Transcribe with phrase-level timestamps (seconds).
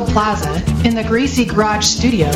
[0.00, 0.54] Plaza
[0.86, 2.28] in the Greasy Garage studio,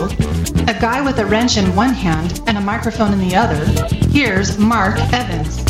[0.69, 3.65] a guy with a wrench in one hand and a microphone in the other,
[4.11, 5.63] here's Mark Evans.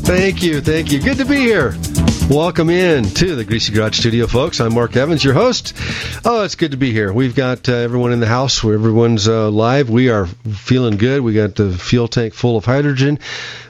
[0.00, 1.00] Thank you, thank you.
[1.00, 1.76] Good to be here.
[2.28, 4.60] Welcome in to the Greasy Garage Studio, folks.
[4.60, 5.74] I'm Mark Evans, your host.
[6.24, 7.12] Oh, it's good to be here.
[7.12, 8.64] We've got uh, everyone in the house.
[8.64, 9.90] Everyone's uh, live.
[9.90, 11.22] We are feeling good.
[11.22, 13.20] We got the fuel tank full of hydrogen.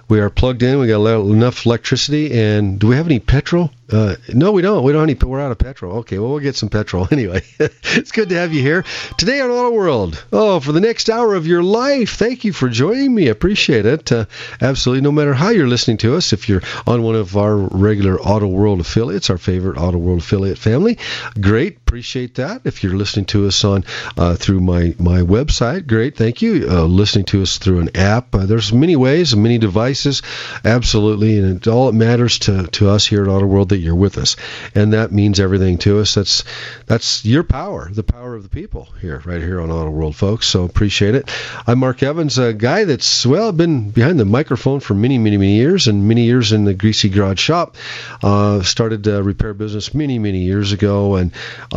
[0.09, 0.79] We are plugged in.
[0.79, 2.39] We got enough electricity.
[2.39, 3.71] And do we have any petrol?
[3.91, 4.83] Uh, no, we don't.
[4.83, 5.31] We don't have any.
[5.31, 5.99] We're out of petrol.
[5.99, 7.43] Okay, well, we'll get some petrol anyway.
[7.59, 8.85] it's good to have you here
[9.17, 10.25] today on Auto World.
[10.33, 12.17] Oh, for the next hour of your life.
[12.17, 13.29] Thank you for joining me.
[13.29, 14.11] Appreciate it.
[14.11, 14.27] Uh,
[14.61, 15.03] absolutely.
[15.03, 18.47] No matter how you're listening to us, if you're on one of our regular Auto
[18.47, 20.99] World affiliates, our favorite Auto World affiliate family,
[21.41, 21.86] great.
[21.87, 22.63] Appreciate that.
[22.65, 23.85] If you're listening to us on
[24.17, 26.17] uh, through my my website, great.
[26.17, 26.67] Thank you.
[26.69, 28.35] Uh, listening to us through an app.
[28.35, 30.23] Uh, there's many ways, many devices.
[30.65, 33.95] Absolutely, and it, all it matters to to us here at Auto World that you're
[33.95, 34.35] with us,
[34.75, 36.13] and that means everything to us.
[36.15, 36.43] That's
[36.87, 40.49] that's your power, the power of the people here, right here on Auto World, folks.
[40.49, 41.31] So appreciate it.
[41.69, 45.55] I'm Mark Evans, a guy that's well been behind the microphone for many, many, many
[45.55, 47.77] years, and many years in the Greasy Garage shop.
[48.25, 51.31] Uh, started a repair business many, many years ago, and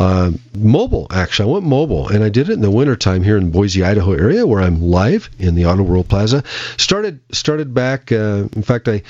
[0.56, 1.06] mobile.
[1.10, 4.12] Actually, I went mobile, and I did it in the wintertime here in Boise, Idaho
[4.12, 6.42] area, where I'm live in the Auto World Plaza.
[6.76, 8.12] Started started back.
[8.12, 9.02] Uh, in fact, I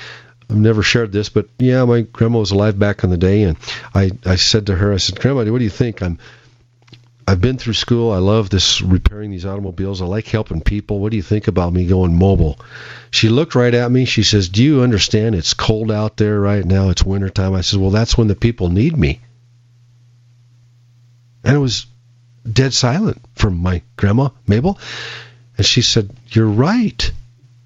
[0.51, 3.57] I've never shared this, but yeah, my grandma was alive back in the day, and
[3.95, 6.03] I, I said to her, I said, Grandma, what do you think?
[6.03, 6.19] I'm
[7.25, 8.11] I've been through school.
[8.11, 10.01] I love this repairing these automobiles.
[10.01, 10.99] I like helping people.
[10.99, 12.59] What do you think about me going mobile?
[13.11, 14.03] She looked right at me.
[14.03, 15.35] She says, "Do you understand?
[15.35, 16.89] It's cold out there right now.
[16.89, 19.21] It's wintertime." I said, "Well, that's when the people need me."
[21.43, 21.85] And it was
[22.51, 24.79] dead silent from my grandma Mabel,
[25.57, 27.11] and she said, "You're right."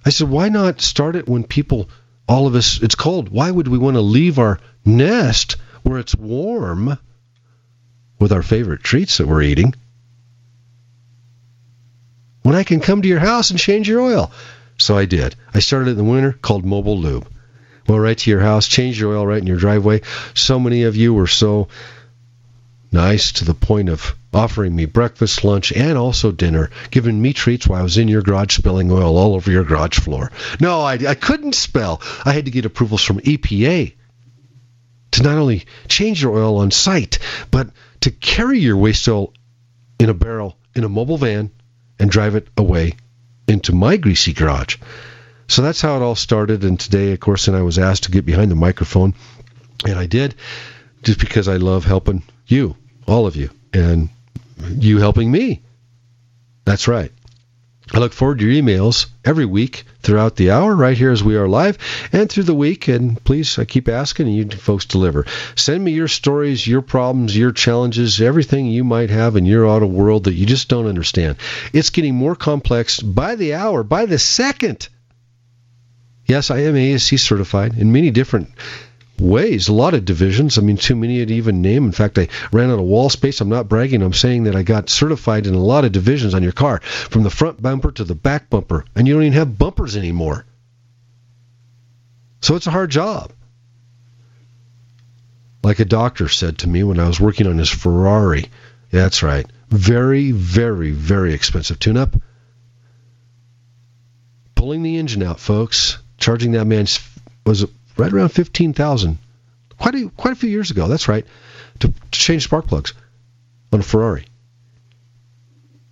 [0.06, 1.90] I said, "Why not start it when people
[2.28, 3.30] all of us, it's cold.
[3.30, 6.97] Why would we want to leave our nest where it's warm
[8.19, 9.75] with our favorite treats that we're eating
[12.41, 14.31] when I can come to your house and change your oil?
[14.78, 15.35] So I did.
[15.53, 17.28] I started in the winter called Mobile Lube.
[17.88, 20.02] Well, right to your house, change your oil right in your driveway.
[20.34, 21.68] So many of you were so
[22.96, 27.68] nice to the point of offering me breakfast, lunch, and also dinner, giving me treats
[27.68, 30.32] while I was in your garage spilling oil all over your garage floor.
[30.60, 32.02] No, I, I couldn't spell.
[32.24, 33.94] I had to get approvals from EPA
[35.12, 37.20] to not only change your oil on site,
[37.52, 37.70] but
[38.02, 39.34] to carry your waste oil
[40.00, 41.52] in a barrel in a mobile van
[42.00, 42.94] and drive it away
[43.48, 44.78] into my greasy garage.
[45.48, 46.64] So that's how it all started.
[46.64, 49.14] And today, of course, and I was asked to get behind the microphone,
[49.86, 50.36] and I did,
[51.04, 52.76] just because I love helping you,
[53.08, 54.10] all of you, and
[54.78, 55.62] you helping me.
[56.66, 57.12] That's right.
[57.94, 61.36] I look forward to your emails every week throughout the hour, right here as we
[61.36, 61.78] are live,
[62.12, 62.88] and through the week.
[62.88, 65.28] And please, I keep asking, and you folks deliver.
[65.56, 69.86] Send me your stories, your problems, your challenges, everything you might have in your auto
[69.86, 71.38] world that you just don't understand.
[71.74, 74.90] It's getting more complex by the hour, by the second.
[76.26, 78.50] Yes, I am ASE certified in many different
[79.20, 80.58] ways, a lot of divisions.
[80.58, 81.86] I mean, too many to even name.
[81.86, 83.42] In fact, I ran out of wall space.
[83.42, 84.02] I'm not bragging.
[84.02, 87.24] I'm saying that I got certified in a lot of divisions on your car, from
[87.24, 90.46] the front bumper to the back bumper, and you don't even have bumpers anymore.
[92.42, 93.31] So it's a hard job.
[95.64, 98.50] Like a doctor said to me when I was working on his Ferrari.
[98.92, 99.47] That's right.
[99.70, 102.16] Very, very, very expensive tune up.
[104.53, 105.97] Pulling the engine out, folks.
[106.18, 106.86] Charging that man
[107.46, 107.66] was
[107.98, 109.18] right around 15,000.
[109.78, 111.26] Quite a, quite a few years ago, that's right,
[111.80, 112.94] to, to change spark plugs
[113.72, 114.26] on a Ferrari.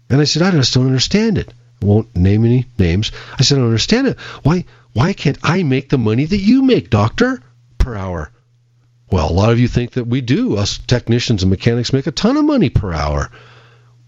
[0.09, 1.53] And I said, I just don't understand it.
[1.81, 3.11] I won't name any names.
[3.37, 4.19] I said, I don't understand it.
[4.43, 7.41] Why why can't I make the money that you make, doctor,
[7.79, 8.29] per hour?
[9.11, 10.55] Well, a lot of you think that we do.
[10.57, 13.31] Us technicians and mechanics make a ton of money per hour.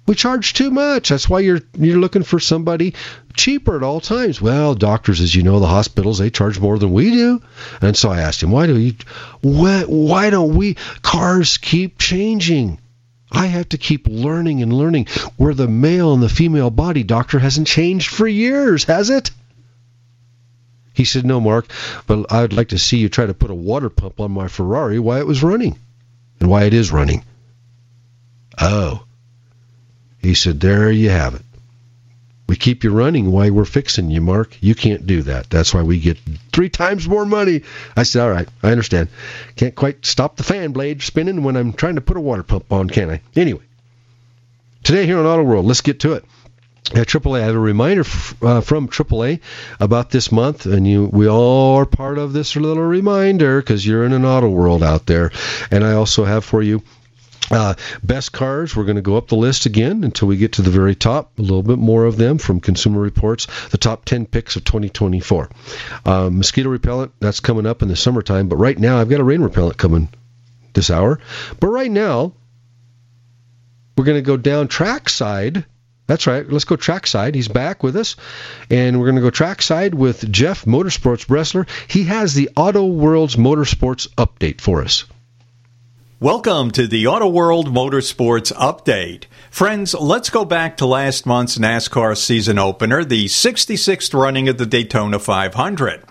[0.08, 1.10] We charge too much.
[1.10, 2.94] That's why you're you're looking for somebody
[3.34, 4.40] cheaper at all times.
[4.40, 7.42] Well, doctors, as you know, the hospitals they charge more than we do.
[7.82, 8.94] And so I asked him, why do you
[9.42, 12.80] why, why don't we cars keep changing?
[13.32, 15.08] I have to keep learning and learning.
[15.38, 19.32] Where the male and the female body, doctor, hasn't changed for years, has it?
[20.94, 21.68] He said, No, Mark,
[22.08, 25.00] but I'd like to see you try to put a water pump on my Ferrari
[25.00, 25.78] while it was running.
[26.40, 27.24] and why it is running.
[28.62, 29.05] Oh.
[30.26, 31.42] He said, There you have it.
[32.48, 34.58] We keep you running while we're fixing you, Mark.
[34.62, 35.50] You can't do that.
[35.50, 36.20] That's why we get
[36.52, 37.62] three times more money.
[37.96, 39.10] I said, All right, I understand.
[39.56, 42.72] Can't quite stop the fan blade spinning when I'm trying to put a water pump
[42.72, 43.22] on, can I?
[43.36, 43.64] Anyway,
[44.84, 46.26] today here on Auto World, let's get to it.
[46.94, 49.40] At AAA, I have a reminder f- uh, from AAA
[49.80, 54.06] about this month, and you we all are part of this little reminder because you're
[54.06, 55.32] in an auto world out there.
[55.72, 56.84] And I also have for you
[57.52, 60.62] uh, best cars, we're going to go up the list again until we get to
[60.62, 61.38] the very top.
[61.38, 63.48] A little bit more of them from Consumer Reports.
[63.70, 65.50] The top 10 picks of 2024.
[66.06, 68.48] Um, mosquito repellent, that's coming up in the summertime.
[68.48, 70.10] But right now, I've got a rain repellent coming
[70.74, 71.20] this hour.
[71.60, 72.34] But right now,
[73.98, 75.66] we're going to go down trackside
[76.08, 76.48] that's right.
[76.48, 77.34] Let's go trackside.
[77.34, 78.16] He's back with us,
[78.70, 81.68] and we're going to go trackside with Jeff Motorsports Bressler.
[81.88, 85.06] He has the Auto World's Motorsports update for us.
[86.22, 89.26] Welcome to the Auto World Motorsports Update.
[89.52, 94.66] Friends, let's go back to last month's NASCAR season opener, the 66th running of the
[94.66, 96.06] Daytona 500.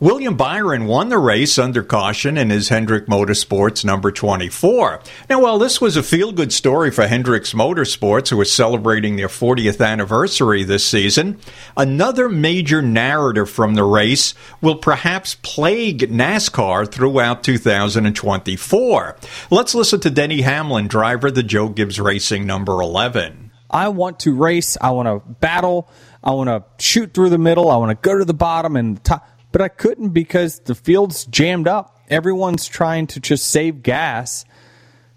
[0.00, 5.00] William Byron won the race under caution in his Hendrick Motorsports number 24.
[5.28, 9.26] Now, while this was a feel good story for Hendricks Motorsports, who are celebrating their
[9.26, 11.40] 40th anniversary this season,
[11.76, 19.16] another major narrative from the race will perhaps plague NASCAR throughout 2024.
[19.50, 23.50] Let's listen to Denny Hamlin, driver the Joe Gibbs Racing number 11.
[23.68, 25.90] I want to race, I want to battle,
[26.22, 29.02] I want to shoot through the middle, I want to go to the bottom and
[29.02, 32.00] top but I couldn't because the field's jammed up.
[32.08, 34.44] Everyone's trying to just save gas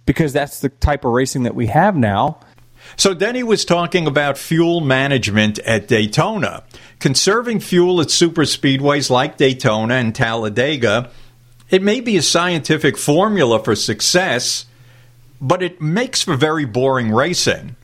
[0.06, 2.40] because that's the type of racing that we have now.
[2.98, 6.64] So Denny was talking about fuel management at Daytona.
[7.00, 11.10] Conserving fuel at super speedways like Daytona and Talladega,
[11.70, 14.66] it may be a scientific formula for success,
[15.40, 17.76] but it makes for very boring racing.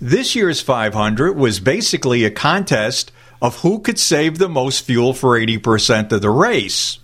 [0.00, 5.38] This year's 500 was basically a contest of who could save the most fuel for
[5.38, 6.98] 80% of the race.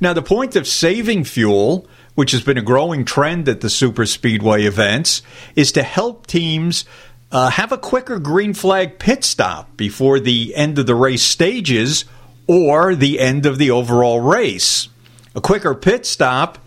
[0.00, 4.64] Now, the point of saving fuel, which has been a growing trend at the superspeedway
[4.64, 5.22] events,
[5.54, 6.84] is to help teams
[7.32, 12.04] uh, have a quicker green flag pit stop before the end of the race stages
[12.46, 14.88] or the end of the overall race.
[15.34, 16.58] A quicker pit stop,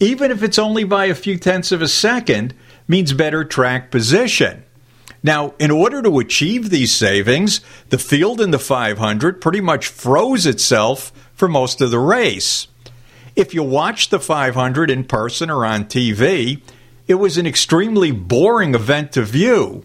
[0.00, 2.54] even if it's only by a few tenths of a second,
[2.88, 4.64] means better track position.
[5.26, 10.46] Now, in order to achieve these savings, the field in the 500 pretty much froze
[10.46, 12.68] itself for most of the race.
[13.34, 16.60] If you watched the 500 in person or on TV,
[17.08, 19.84] it was an extremely boring event to view.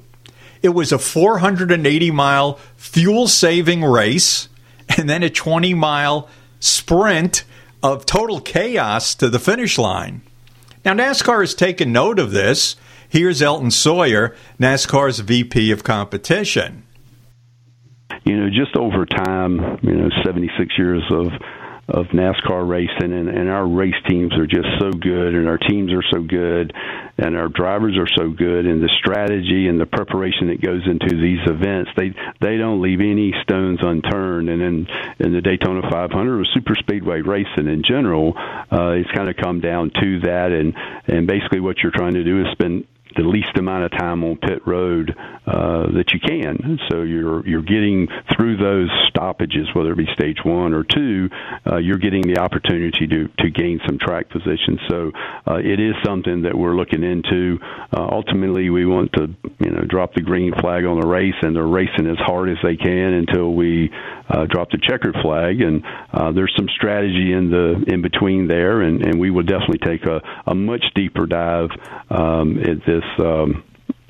[0.62, 4.48] It was a 480 mile fuel saving race
[4.96, 6.30] and then a 20 mile
[6.60, 7.46] sprint
[7.82, 10.22] of total chaos to the finish line.
[10.86, 12.76] Now, NASCAR has taken note of this
[13.12, 16.84] Here's Elton Sawyer, NASCAR's VP of competition.
[18.24, 21.28] You know, just over time, you know, 76 years of
[21.90, 25.92] of NASCAR racing, and, and our race teams are just so good, and our teams
[25.92, 26.72] are so good,
[27.18, 31.20] and our drivers are so good, and the strategy and the preparation that goes into
[31.20, 34.48] these events, they they don't leave any stones unturned.
[34.48, 34.88] And in
[35.20, 39.60] in the Daytona 500 or super speedway racing in general, uh, it's kind of come
[39.60, 40.74] down to that, and
[41.08, 44.38] and basically what you're trying to do is spend the least amount of time on
[44.38, 45.16] pit road
[45.48, 46.80] uh, that you can.
[46.90, 51.30] So you're you're getting through those stoppages, whether it be stage one or two,
[51.70, 54.80] uh, you're getting the opportunity to to gain some track position.
[54.90, 55.12] So
[55.48, 57.58] uh, it is something that we're looking into.
[57.92, 59.28] Uh, ultimately, we want to
[59.60, 62.58] you know drop the green flag on the race, and they're racing as hard as
[62.64, 63.92] they can until we
[64.30, 65.62] uh, drop the checkered flag.
[65.62, 65.84] And
[66.14, 70.06] uh, there's some strategy in the in between there, and, and we will definitely take
[70.06, 71.70] a, a much deeper dive
[72.10, 73.64] um, at this um,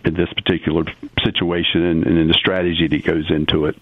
[0.06, 0.84] in this particular
[1.24, 3.76] situation and, and in the strategy that goes into it.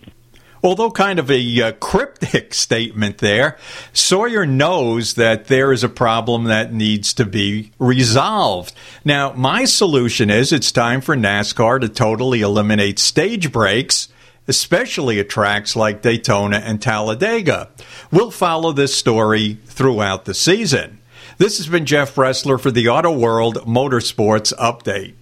[0.61, 3.57] Although kind of a uh, cryptic statement there,
[3.93, 8.73] Sawyer knows that there is a problem that needs to be resolved.
[9.05, 14.09] Now, my solution is it's time for NASCAR to totally eliminate stage breaks
[14.49, 17.69] especially at tracks like Daytona and Talladega.
[18.11, 20.98] We'll follow this story throughout the season.
[21.39, 25.13] This has been Jeff Bressler for the Auto World Motorsports Update.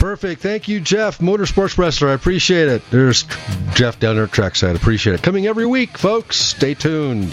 [0.00, 0.42] Perfect.
[0.42, 2.08] Thank you, Jeff, Motorsports Bressler.
[2.08, 2.82] I appreciate it.
[2.90, 3.24] There's
[3.74, 4.74] Jeff down there at trackside.
[4.74, 5.22] Appreciate it.
[5.22, 6.36] Coming every week, folks.
[6.36, 7.32] Stay tuned.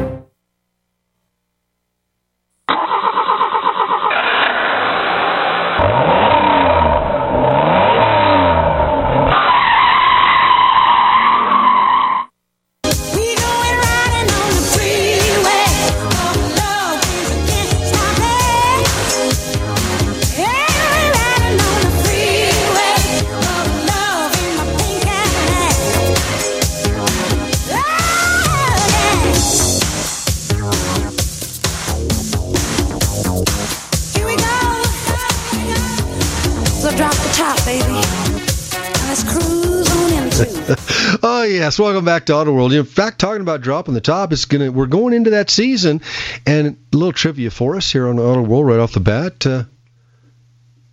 [41.71, 42.73] yes, welcome back to Auto World.
[42.73, 46.01] In fact, talking about dropping the top, it's gonna we're going into that season,
[46.45, 49.45] and a little trivia for us here on Auto World right off the bat.
[49.45, 49.63] Uh,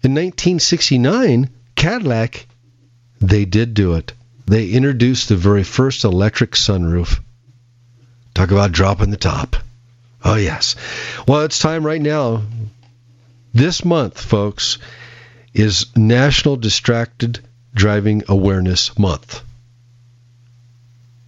[0.04, 2.46] In 1969, Cadillac,
[3.20, 4.12] they did do it.
[4.46, 7.20] They introduced the very first electric sunroof.
[8.34, 9.56] Talk about dropping the top.
[10.24, 10.76] Oh, yes.
[11.26, 12.42] Well, it's time right now.
[13.52, 14.78] This month, folks,
[15.52, 17.40] is National Distracted
[17.74, 19.42] Driving Awareness Month.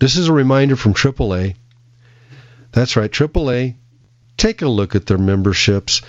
[0.01, 1.57] This is a reminder from AAA.
[2.73, 3.77] That's right, AAA.
[4.39, 6.01] Take a look at their memberships.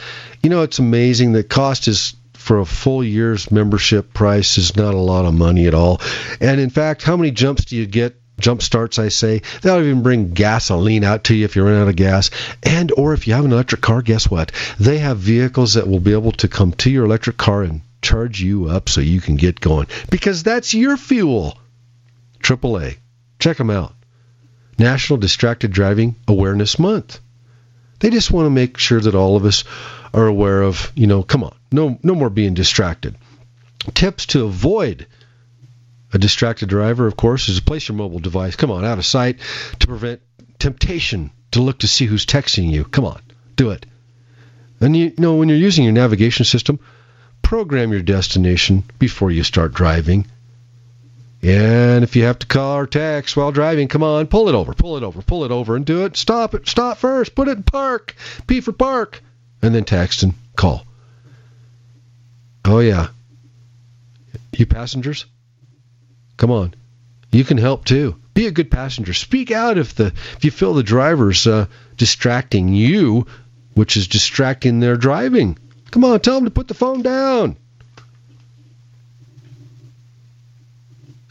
[0.41, 1.33] You know, it's amazing.
[1.33, 5.67] The cost is for a full year's membership price is not a lot of money
[5.67, 5.99] at all.
[6.39, 8.15] And in fact, how many jumps do you get?
[8.39, 9.41] Jump starts, I say.
[9.61, 12.31] They'll even bring gasoline out to you if you run out of gas.
[12.63, 14.53] And or if you have an electric car, guess what?
[14.79, 18.41] They have vehicles that will be able to come to your electric car and charge
[18.41, 19.87] you up so you can get going.
[20.09, 21.57] Because that's your fuel.
[22.41, 22.95] AAA.
[23.41, 23.95] Check them out.
[24.77, 27.19] National Distracted Driving Awareness Month.
[27.99, 29.63] They just want to make sure that all of us
[30.13, 33.15] are aware of, you know, come on, no no more being distracted.
[33.95, 35.07] Tips to avoid
[36.13, 39.05] a distracted driver, of course, is to place your mobile device, come on, out of
[39.05, 39.39] sight
[39.79, 40.21] to prevent
[40.59, 42.83] temptation to look to see who's texting you.
[42.83, 43.21] Come on,
[43.55, 43.87] do it.
[44.79, 46.79] And you know, when you're using your navigation system,
[47.41, 50.27] program your destination before you start driving.
[51.43, 54.73] And if you have to call or text while driving, come on, pull it over,
[54.73, 56.15] pull it over, pull it over, and do it.
[56.15, 59.23] Stop it, stop first, put it in park, P for park,
[59.61, 60.85] and then text and call.
[62.63, 63.07] Oh yeah,
[64.55, 65.25] you passengers,
[66.37, 66.75] come on,
[67.31, 68.17] you can help too.
[68.35, 69.13] Be a good passenger.
[69.13, 70.07] Speak out if the
[70.37, 71.65] if you feel the driver's uh,
[71.97, 73.25] distracting you,
[73.73, 75.57] which is distracting their driving.
[75.89, 77.57] Come on, tell them to put the phone down.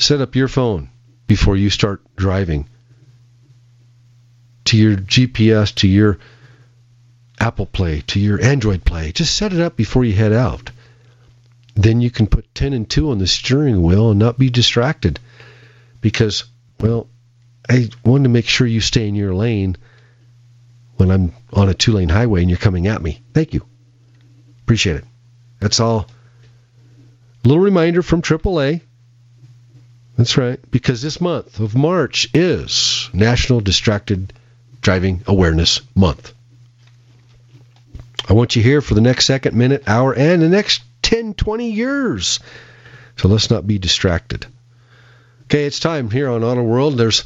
[0.01, 0.89] Set up your phone
[1.27, 2.69] before you start driving
[4.65, 6.19] to your GPS, to your
[7.39, 9.13] Apple Play, to your Android Play.
[9.13, 10.71] Just set it up before you head out.
[11.75, 15.21] Then you can put 10 and 2 on the steering wheel and not be distracted.
[16.01, 16.45] Because,
[16.79, 17.09] well,
[17.69, 19.77] I want to make sure you stay in your lane
[20.97, 23.23] when I'm on a two lane highway and you're coming at me.
[23.33, 23.67] Thank you.
[24.63, 25.05] Appreciate it.
[25.59, 26.07] That's all.
[27.45, 28.83] A little reminder from AAA
[30.21, 34.35] that's right, because this month of March is National Distracted
[34.83, 36.35] Driving Awareness Month.
[38.29, 41.71] I want you here for the next second, minute, hour, and the next 10, 20
[41.71, 42.39] years.
[43.17, 44.45] So let's not be distracted.
[45.45, 46.99] Okay, it's time here on Auto World.
[46.99, 47.25] There's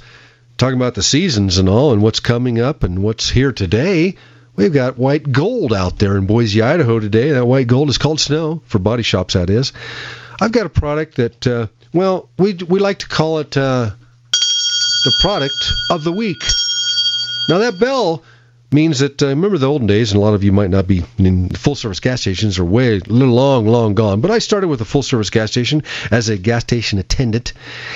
[0.57, 4.15] talking about the seasons and all and what's coming up and what's here today.
[4.55, 7.33] We've got white gold out there in Boise, Idaho today.
[7.33, 9.73] That white gold is called snow for body shops, that is.
[10.41, 13.91] I've got a product that uh, well, we we like to call it uh,
[15.05, 16.43] the product of the week.
[17.49, 18.23] Now that bell
[18.73, 21.05] means that uh, remember the olden days, and a lot of you might not be
[21.19, 24.21] in full service gas stations are way long, long gone.
[24.21, 27.53] But I started with a full service gas station as a gas station attendant,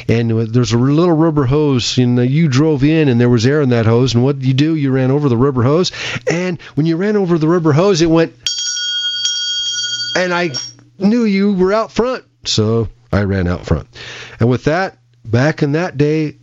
[0.09, 3.71] and there's a little rubber hose, and you drove in, and there was air in
[3.71, 4.77] that hose, and what did you do?
[4.77, 5.91] You ran over the rubber hose,
[6.31, 8.33] and when you ran over the rubber hose, it went,
[10.17, 10.51] and I
[10.99, 13.89] knew you were out front, so I ran out front.
[14.41, 16.37] And with that, back in that day,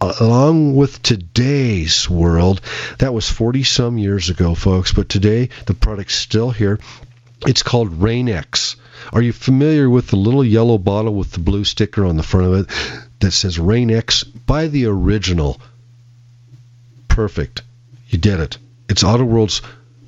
[0.00, 2.60] along with today's world,
[2.98, 4.92] that was 40 some years ago, folks.
[4.92, 6.78] But today, the product's still here.
[7.46, 8.76] It's called Rain-X.
[9.12, 12.46] Are you familiar with the little yellow bottle with the blue sticker on the front
[12.46, 14.24] of it that says Rain-X?
[14.24, 15.60] Buy the original.
[17.06, 17.62] Perfect.
[18.08, 18.58] You did it.
[18.88, 19.62] It's Auto World's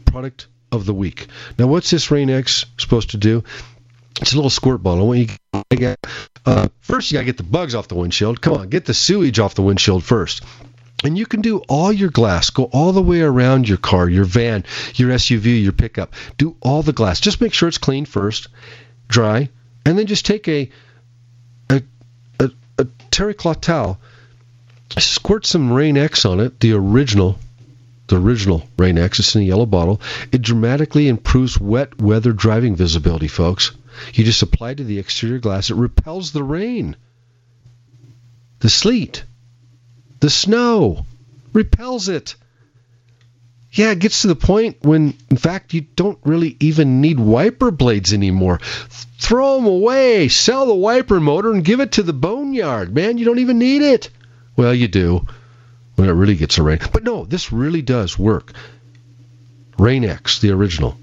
[0.07, 1.29] product of the week.
[1.59, 3.45] Now, what's this Rain-X supposed to do?
[4.21, 5.09] It's a little squirt bottle.
[5.09, 5.29] When you
[5.71, 5.99] get,
[6.45, 8.41] uh, first, you got to get the bugs off the windshield.
[8.41, 10.43] Come on, get the sewage off the windshield first.
[11.03, 14.25] And you can do all your glass, go all the way around your car, your
[14.25, 14.65] van,
[14.97, 16.13] your SUV, your pickup.
[16.37, 17.21] Do all the glass.
[17.21, 18.49] Just make sure it's clean first,
[19.09, 19.49] dry,
[19.87, 20.71] and then just take a
[21.71, 21.83] a,
[22.39, 23.99] a, a terry cloth towel,
[24.99, 27.39] squirt some Rain X on it, the original
[28.09, 29.21] the original Rain X.
[29.21, 30.03] It's in a yellow bottle.
[30.33, 33.71] It dramatically improves wet weather driving visibility, folks.
[34.15, 35.71] You just apply to the exterior glass.
[35.71, 36.97] It repels the rain,
[38.61, 39.25] the sleet,
[40.21, 41.07] the snow,
[41.53, 42.35] repels it.
[43.73, 47.71] Yeah, it gets to the point when, in fact, you don't really even need wiper
[47.71, 48.59] blades anymore.
[48.89, 50.29] Throw them away.
[50.29, 53.17] Sell the wiper motor and give it to the boneyard, man.
[53.17, 54.11] You don't even need it.
[54.57, 55.27] Well, you do
[55.95, 56.81] when it really gets a rain.
[56.93, 58.53] But no, this really does work.
[59.79, 60.97] Rain X, the original.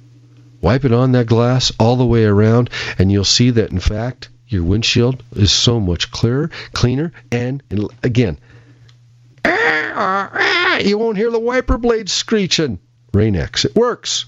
[0.62, 4.30] Wipe it on that glass all the way around, and you'll see that, in fact,
[4.48, 7.62] your windshield is so much clearer, cleaner, and
[8.02, 8.38] again,
[9.46, 12.80] you won't hear the wiper blades screeching.
[13.14, 14.26] Rain-X, it works.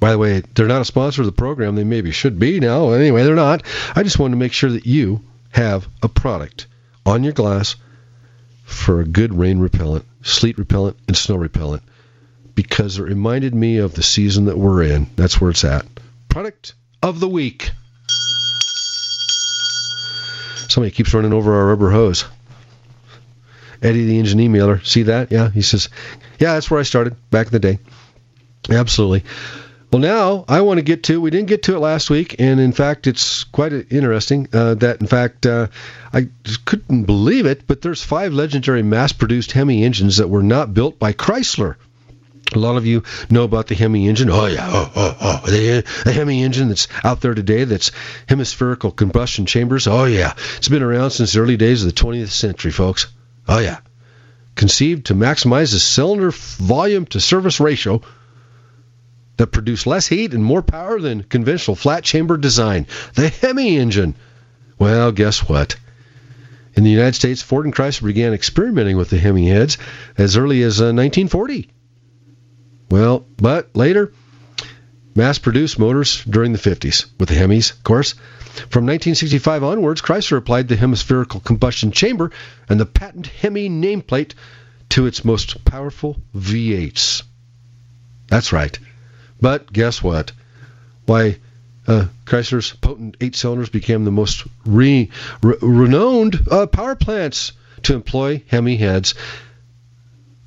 [0.00, 1.74] By the way, they're not a sponsor of the program.
[1.74, 2.90] They maybe should be now.
[2.90, 3.62] Anyway, they're not.
[3.96, 6.66] I just wanted to make sure that you have a product
[7.06, 7.76] on your glass
[8.64, 11.82] for a good rain repellent, sleet repellent, and snow repellent
[12.54, 15.06] because it reminded me of the season that we're in.
[15.16, 15.86] That's where it's at.
[16.28, 17.70] Product of the week.
[20.68, 22.24] Somebody keeps running over our rubber hose.
[23.82, 25.30] Eddie, the engine emailer, see that?
[25.30, 25.88] Yeah, he says,
[26.38, 27.78] yeah, that's where I started back in the day.
[28.70, 29.24] Absolutely.
[29.92, 31.20] Well, now I want to get to.
[31.20, 35.00] We didn't get to it last week, and in fact, it's quite interesting uh, that,
[35.00, 35.68] in fact, uh,
[36.12, 36.28] I
[36.64, 37.66] couldn't believe it.
[37.66, 41.76] But there's five legendary mass-produced Hemi engines that were not built by Chrysler.
[42.54, 44.30] A lot of you know about the Hemi engine.
[44.30, 47.64] Oh yeah, oh oh oh, the, the Hemi engine that's out there today.
[47.64, 47.90] That's
[48.28, 49.86] hemispherical combustion chambers.
[49.86, 53.08] Oh yeah, it's been around since the early days of the 20th century, folks.
[53.48, 53.80] Oh yeah,
[54.54, 58.02] conceived to maximize the cylinder volume to surface ratio
[59.36, 62.86] that produce less heat and more power than conventional flat chamber design.
[63.14, 64.14] The Hemi engine.
[64.78, 65.76] Well, guess what?
[66.76, 69.78] In the United States, Ford and Chrysler began experimenting with the Hemi heads
[70.18, 71.68] as early as uh, 1940.
[72.94, 74.12] Well, but later,
[75.16, 78.12] mass produced motors during the 50s with the Hemis, of course.
[78.70, 82.30] From 1965 onwards, Chrysler applied the hemispherical combustion chamber
[82.68, 84.34] and the patent Hemi nameplate
[84.90, 87.24] to its most powerful V8s.
[88.28, 88.78] That's right.
[89.40, 90.30] But guess what?
[91.04, 91.38] Why,
[91.88, 95.10] uh, Chrysler's potent eight cylinders became the most re-
[95.42, 97.50] re- renowned uh, power plants
[97.82, 99.16] to employ Hemi heads.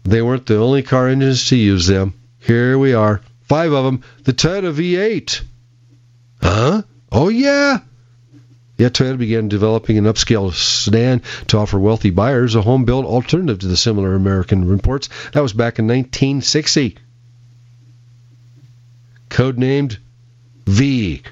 [0.06, 2.14] They weren't the only car engines to use them.
[2.48, 4.04] Here we are, five of them.
[4.24, 5.42] The Toyota V8.
[6.42, 6.84] Huh?
[7.12, 7.80] Oh, yeah.
[8.78, 13.60] Yeah, Toyota began developing an upscale sedan to offer wealthy buyers a home built alternative
[13.60, 15.10] to the similar American imports.
[15.34, 16.98] That was back in 1960
[19.30, 19.98] codenamed
[20.68, 21.24] V,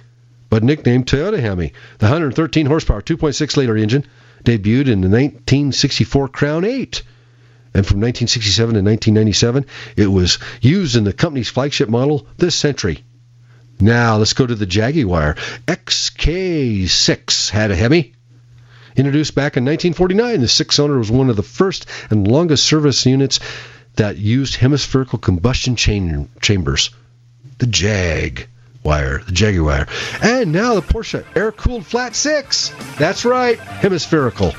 [0.49, 1.71] but nicknamed Toyota Hemi.
[1.99, 4.05] The 113 horsepower 2.6 liter engine
[4.43, 7.03] debuted in the 1964 Crown 8.
[7.75, 9.65] And from 1967 to 1997,
[9.97, 13.03] it was used in the company's flagship model, the Century.
[13.81, 15.35] Now, let's go to the Jaguar.
[15.67, 18.13] XK6 had a Hemi.
[18.95, 23.05] Introduced back in 1949, the six cylinder was one of the first and longest service
[23.05, 23.41] units
[23.95, 26.91] that used hemispherical combustion chambers
[27.57, 28.47] the Jag
[28.83, 29.87] wire, the Jaguar.
[30.21, 32.71] And now the Porsche air cooled flat six.
[32.97, 34.53] That's right, hemispherical.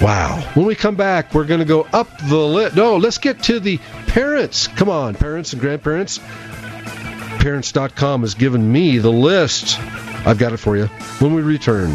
[0.00, 0.40] Wow.
[0.54, 2.74] When we come back, we're going to go up the list.
[2.74, 4.66] No, let's get to the parents.
[4.66, 6.20] Come on, parents and grandparents.
[7.38, 9.78] Parents.com has given me the list.
[10.26, 10.86] I've got it for you
[11.18, 11.90] when we return.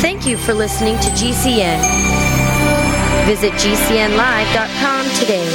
[0.00, 2.31] Thank you for listening to GCN.
[3.24, 5.48] Visit GCNlive.com today.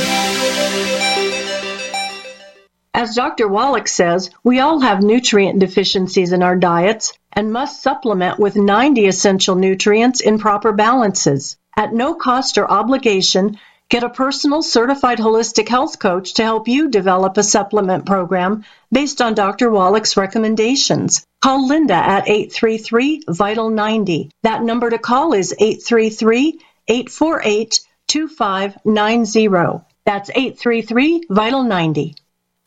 [2.94, 3.48] As Dr.
[3.48, 9.06] Wallach says, we all have nutrient deficiencies in our diets and must supplement with 90
[9.06, 11.58] essential nutrients in proper balances.
[11.76, 13.58] At no cost or obligation,
[13.90, 19.22] Get a personal certified holistic health coach to help you develop a supplement program based
[19.22, 19.72] on Dr.
[19.72, 21.26] Wallach's recommendations.
[21.42, 24.30] Call Linda at 833 Vital 90.
[24.44, 29.86] That number to call is 833 848 2590.
[30.06, 32.16] That's 833 Vital 90.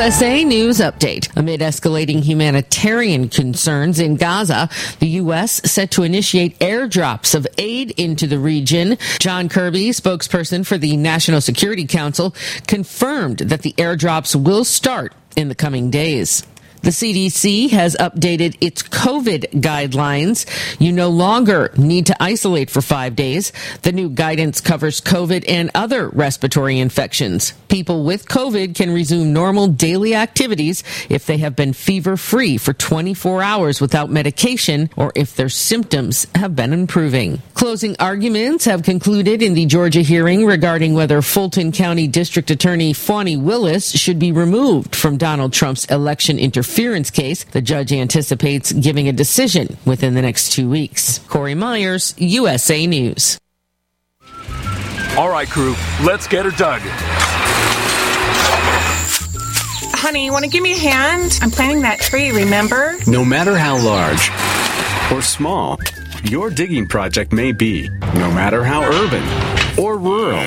[0.00, 1.28] USA News Update.
[1.36, 5.60] Amid escalating humanitarian concerns in Gaza, the U.S.
[5.70, 8.96] set to initiate airdrops of aid into the region.
[9.18, 12.34] John Kirby, spokesperson for the National Security Council,
[12.66, 16.44] confirmed that the airdrops will start in the coming days.
[16.82, 20.46] The CDC has updated its COVID guidelines.
[20.80, 23.52] You no longer need to isolate for five days.
[23.82, 27.52] The new guidance covers COVID and other respiratory infections.
[27.68, 32.72] People with COVID can resume normal daily activities if they have been fever free for
[32.72, 37.42] 24 hours without medication or if their symptoms have been improving.
[37.52, 43.36] Closing arguments have concluded in the Georgia hearing regarding whether Fulton County District Attorney Fani
[43.36, 46.69] Willis should be removed from Donald Trump's election interference
[47.10, 47.44] case.
[47.44, 51.18] The judge anticipates giving a decision within the next two weeks.
[51.28, 53.38] Corey Myers, USA News.
[55.16, 56.80] All right, crew, let's get her dug.
[59.92, 61.38] Honey, you want to give me a hand?
[61.42, 62.94] I'm planting that tree, remember?
[63.06, 64.30] No matter how large
[65.12, 65.78] or small
[66.24, 69.22] your digging project may be, no matter how urban
[69.78, 70.46] or rural,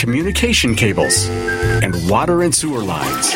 [0.00, 1.28] communication cables,
[1.84, 3.34] and water and sewer lines.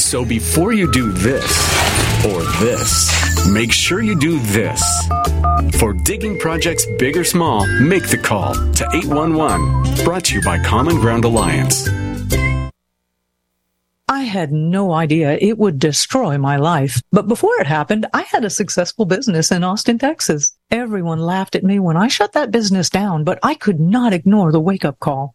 [0.00, 4.82] So before you do this or this, make sure you do this.
[5.78, 10.02] For digging projects big or small, make the call to 811.
[10.02, 11.86] Brought to you by Common Ground Alliance.
[14.08, 17.02] I had no idea it would destroy my life.
[17.12, 20.56] But before it happened, I had a successful business in Austin, Texas.
[20.70, 24.52] Everyone laughed at me when I shut that business down, but I could not ignore
[24.52, 25.34] the wake up call.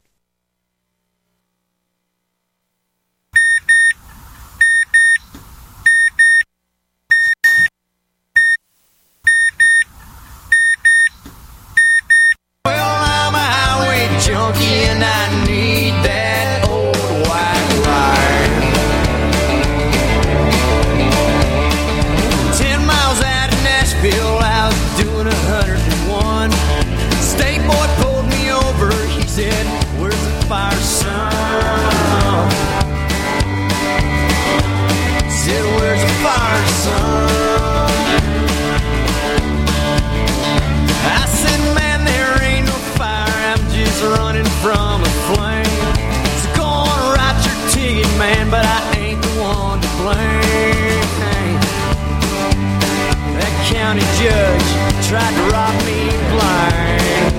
[55.11, 57.35] tried to rob me blind.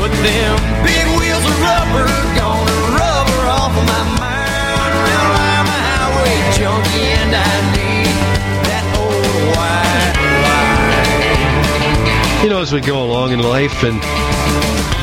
[0.00, 2.08] But them big wheels of rubber
[2.40, 4.92] gonna rubber off of my mind.
[5.36, 8.08] I'm a highway junkie and I need
[8.72, 10.16] that old white
[12.32, 12.42] line.
[12.42, 14.00] You know, as we go along in life and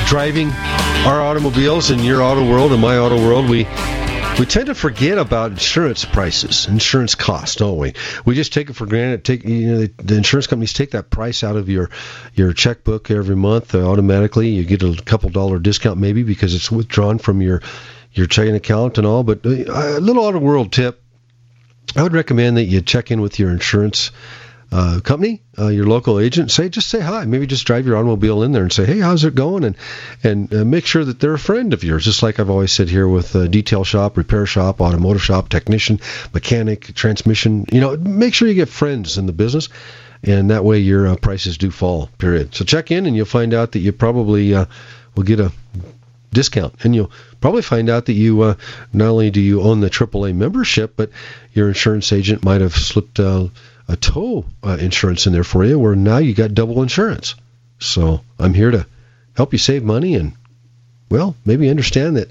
[0.08, 0.52] driving
[1.06, 3.68] our automobiles in your auto world and my auto world, we
[4.40, 7.94] we tend to forget about insurance prices, insurance costs, don't we?
[8.24, 9.24] We just take it for granted.
[9.24, 11.90] Take you know the, the insurance companies take that price out of your
[12.36, 14.50] your checkbook every month uh, automatically.
[14.50, 17.64] You get a couple dollar discount maybe because it's withdrawn from your
[18.14, 19.24] your checking account and all.
[19.24, 21.02] But uh, a little auto world tip:
[21.96, 24.12] I would recommend that you check in with your insurance
[24.72, 27.26] uh, company, uh, your local agent, say just say hi.
[27.26, 29.64] Maybe just drive your automobile in there and say, hey, how's it going?
[29.64, 29.76] And
[30.24, 32.04] and uh, make sure that they're a friend of yours.
[32.04, 36.00] Just like I've always said here with uh, detail shop, repair shop, automotive shop, technician,
[36.34, 37.66] mechanic, transmission.
[37.72, 39.70] You know, make sure you get friends in the business,
[40.24, 42.10] and that way your uh, prices do fall.
[42.18, 42.54] Period.
[42.54, 44.66] So check in, and you'll find out that you probably uh,
[45.16, 45.52] will get a
[46.34, 48.56] discount, and you'll probably find out that you uh,
[48.92, 51.10] not only do you own the AAA membership, but
[51.54, 53.48] your insurance agent might have slipped uh,
[53.88, 57.36] a tow uh, insurance in there for you, where now you got double insurance.
[57.80, 58.86] So I'm here to
[59.36, 60.34] help you save money and,
[61.10, 62.30] well, maybe understand that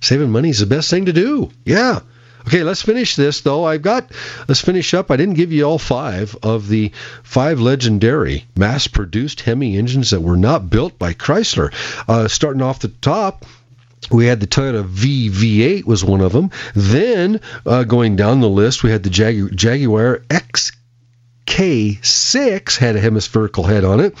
[0.00, 1.50] saving money is the best thing to do.
[1.64, 2.00] Yeah.
[2.46, 3.64] Okay, let's finish this though.
[3.64, 4.10] I've got
[4.46, 5.10] let's finish up.
[5.10, 6.92] I didn't give you all five of the
[7.22, 11.72] five legendary mass-produced Hemi engines that were not built by Chrysler.
[12.08, 13.44] Uh, starting off the top,
[14.10, 16.50] we had the Toyota VV8 was one of them.
[16.74, 20.22] Then uh, going down the list, we had the Jag- Jaguar
[21.48, 24.14] XK6 had a hemispherical head on it.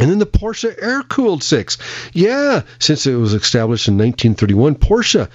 [0.00, 1.76] And then the Porsche air cooled six.
[2.12, 5.28] Yeah, since it was established in 1931, Porsche,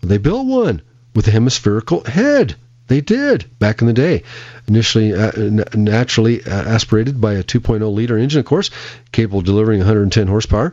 [0.00, 0.82] they built one
[1.14, 2.54] with a hemispherical head.
[2.86, 4.22] They did back in the day.
[4.68, 5.32] Initially, uh,
[5.74, 8.70] naturally uh, aspirated by a 2.0 liter engine, of course,
[9.10, 10.72] capable of delivering 110 horsepower.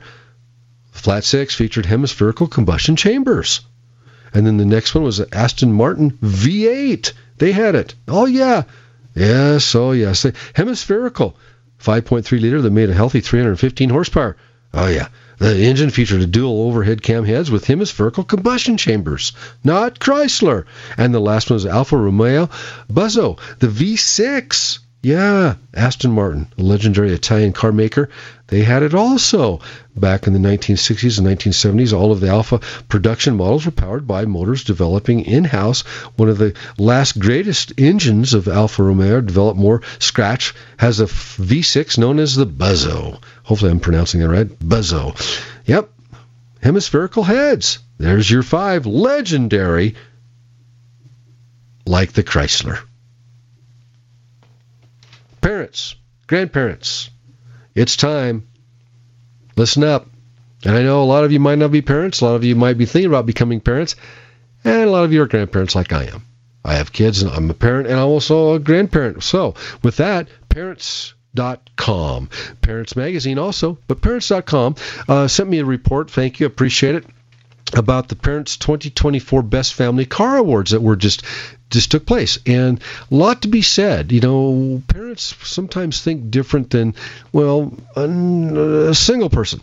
[0.91, 3.61] Flat six featured hemispherical combustion chambers.
[4.33, 7.13] And then the next one was the Aston Martin V8.
[7.37, 7.95] They had it.
[8.07, 8.63] Oh, yeah.
[9.15, 10.25] Yes, oh, yes.
[10.53, 11.35] Hemispherical.
[11.79, 14.35] 5.3 liter that made a healthy 315 horsepower.
[14.73, 15.07] Oh, yeah.
[15.39, 19.31] The engine featured a dual overhead cam heads with hemispherical combustion chambers,
[19.63, 20.65] not Chrysler.
[20.97, 22.49] And the last one was Alfa Romeo
[22.91, 24.79] Buzzo, the V6.
[25.01, 28.09] Yeah, Aston Martin, a legendary Italian car maker.
[28.47, 29.61] They had it also.
[29.95, 32.59] Back in the 1960s and 1970s, all of the Alfa
[32.89, 35.81] production models were powered by motors developing in house.
[36.17, 41.97] One of the last greatest engines of Alfa Romeo developed more scratch has a V6
[41.97, 43.21] known as the Buzzo.
[43.43, 44.59] Hopefully, I'm pronouncing that right.
[44.59, 45.15] Buzzo.
[45.65, 45.93] Yep.
[46.61, 47.79] Hemispherical heads.
[47.99, 48.85] There's your five.
[48.85, 49.95] Legendary,
[51.85, 52.79] like the Chrysler.
[55.41, 55.95] Parents,
[56.27, 57.09] grandparents,
[57.75, 58.47] it's time.
[59.55, 60.07] Listen up.
[60.65, 62.55] And I know a lot of you might not be parents, a lot of you
[62.55, 63.95] might be thinking about becoming parents,
[64.63, 66.25] and a lot of you are grandparents like I am.
[66.65, 69.23] I have kids, and I'm a parent, and I'm also a grandparent.
[69.23, 72.29] So, with that, parents parents.com.
[72.61, 74.75] Parents Magazine also, but parents.com
[75.07, 76.09] uh, sent me a report.
[76.09, 76.45] Thank you.
[76.45, 77.05] Appreciate it
[77.75, 81.23] about the Parents 2024 Best Family Car Awards that were just
[81.69, 84.11] just took place, and a lot to be said.
[84.11, 86.95] You know, parents sometimes think different than
[87.31, 89.61] well a, single person.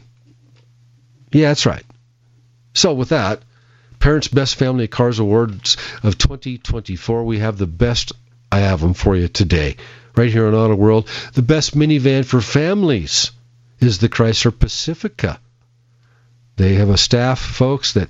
[1.32, 1.84] Yeah, that's right.
[2.74, 3.42] So with that,
[3.98, 8.12] Parents Best Family Cars Awards of 2024, we have the best.
[8.52, 9.76] I have them for you today,
[10.14, 11.08] right here on Auto World.
[11.34, 13.32] The best minivan for families
[13.80, 15.40] is the Chrysler Pacifica.
[16.56, 18.08] They have a staff, folks, that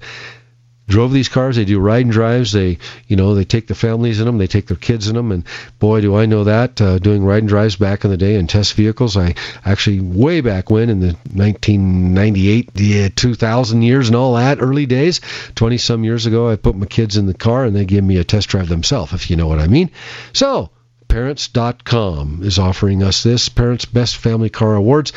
[0.89, 1.57] drove these cars.
[1.57, 2.53] They do ride and drives.
[2.53, 2.79] They,
[3.09, 4.39] you know, they take the families in them.
[4.39, 5.33] They take their kids in them.
[5.33, 5.45] And
[5.79, 8.49] boy, do I know that uh, doing ride and drives back in the day and
[8.49, 9.17] test vehicles.
[9.17, 14.87] I actually way back when in the 1998, yeah, 2000 years and all that early
[14.87, 15.21] days,
[15.55, 18.19] 20 some years ago, I put my kids in the car and they gave me
[18.19, 19.91] a test drive themselves, if you know what I mean.
[20.33, 20.71] So.
[21.09, 25.13] Parents.com is offering us this Parents Best Family Car Awards.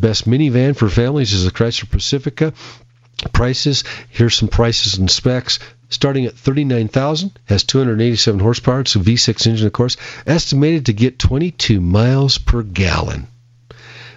[0.00, 2.54] Best minivan for families is the Chrysler Pacifica.
[3.32, 5.58] Prices, here's some prices and specs.
[5.90, 8.80] Starting at 39,000, has 287 horsepower.
[8.80, 9.96] It's a V6 engine, of course.
[10.26, 13.26] Estimated to get 22 miles per gallon.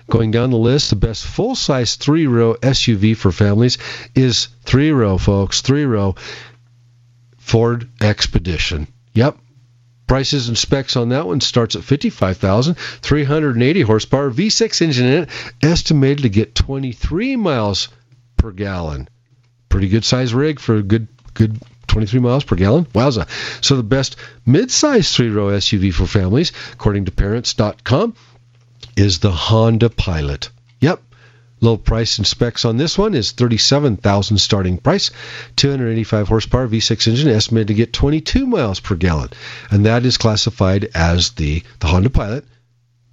[0.09, 3.77] Going down the list, the best full-size three-row SUV for families
[4.15, 5.61] is three-row, folks.
[5.61, 6.15] Three-row
[7.39, 8.87] Ford Expedition.
[9.15, 9.37] Yep,
[10.07, 15.29] Prices and specs on that one starts at 55,000, 380 horsepower, V6 engine in it,
[15.61, 17.87] estimated to get 23 miles
[18.37, 19.07] per gallon.
[19.69, 22.85] Pretty good size rig for a good good 23 miles per gallon.
[22.85, 23.27] Wowza.
[23.63, 28.15] So the best mid-size three-row SUV for families, according to parents.com,
[28.95, 30.49] is the Honda Pilot.
[31.63, 35.11] Low price and specs on this one is 37,000 starting price,
[35.55, 39.29] 285 horsepower V6 engine, estimated to get 22 miles per gallon,
[39.71, 42.43] and that is classified as the the Honda Pilot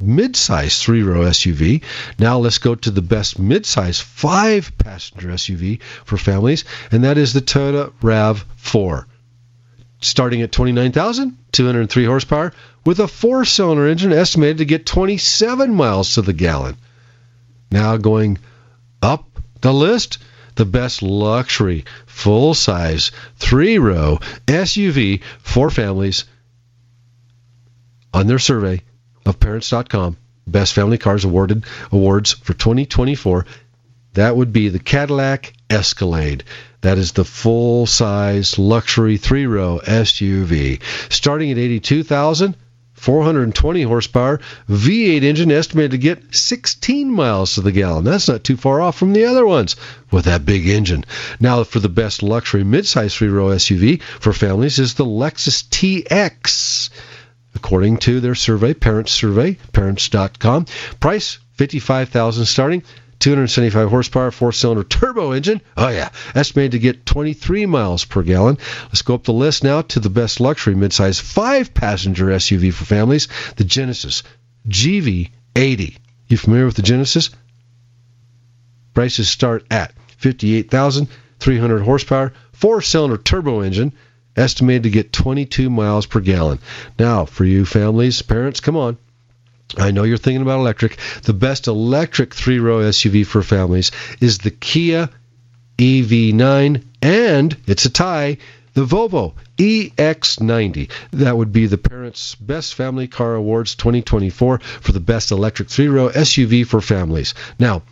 [0.00, 1.84] mid-size three-row SUV.
[2.18, 7.42] Now let's go to the best mid-size five-passenger SUV for families, and that is the
[7.42, 9.04] Toyota RAV4.
[10.00, 12.52] Starting at 29,203 horsepower
[12.84, 16.76] with a four-cylinder engine estimated to get 27 miles to the gallon.
[17.70, 18.38] Now going
[19.02, 19.26] up
[19.60, 20.18] the list,
[20.56, 26.24] the best luxury full size three row SUV for families
[28.12, 28.82] on their survey
[29.24, 33.46] of parents.com best family cars awarded awards for 2024
[34.14, 36.42] that would be the Cadillac Escalade.
[36.80, 42.56] That is the full size luxury three row SUV starting at 82,000
[43.00, 48.04] 420 horsepower, V8 engine estimated to get 16 miles to the gallon.
[48.04, 49.74] That's not too far off from the other ones
[50.10, 51.06] with that big engine.
[51.40, 56.90] Now, for the best luxury midsize three row SUV for families is the Lexus TX.
[57.54, 60.66] According to their survey, Parents Survey, parents.com,
[61.00, 62.82] price 55,000 starting,
[63.20, 65.60] 275 horsepower, four cylinder turbo engine.
[65.76, 66.08] Oh, yeah.
[66.34, 68.58] Estimated to get 23 miles per gallon.
[68.84, 72.84] Let's go up the list now to the best luxury midsize five passenger SUV for
[72.86, 74.22] families the Genesis
[74.68, 75.96] GV80.
[76.28, 77.30] You familiar with the Genesis?
[78.94, 83.92] Prices start at 58,300 horsepower, four cylinder turbo engine,
[84.36, 86.58] estimated to get 22 miles per gallon.
[86.98, 88.96] Now, for you families, parents, come on.
[89.76, 90.98] I know you're thinking about electric.
[91.22, 95.08] The best electric three row SUV for families is the Kia
[95.78, 98.38] EV9, and it's a tie,
[98.74, 100.90] the Volvo EX90.
[101.12, 105.88] That would be the Parents' Best Family Car Awards 2024 for the best electric three
[105.88, 107.34] row SUV for families.
[107.58, 107.82] Now,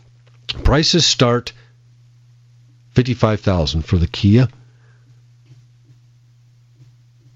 [0.64, 1.52] prices start
[2.94, 4.48] 55000 for the Kia.